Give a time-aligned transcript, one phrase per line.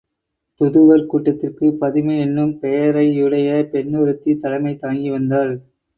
[0.61, 5.53] துதுவர் கூட்டத்திற்குப் பதுமை என்னும் பெயரையுடைய பெண் ஒருத்தி தலைமை தாங்கி வந்திருந்தாள்.